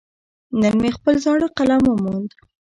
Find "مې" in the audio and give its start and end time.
0.81-0.89